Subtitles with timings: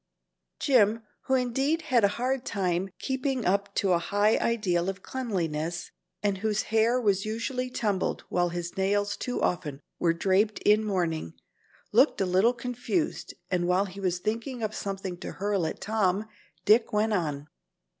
[0.59, 5.91] Jim, who indeed had a hard time keeping up to a high ideal of cleanliness,
[6.23, 11.33] and whose hair was usually tumbled while his nails too often were draped in mourning,
[11.91, 15.81] looked a little confused, and while he was thinking up something to hurl back at
[15.81, 16.25] Tom,
[16.65, 17.45] Dick went on.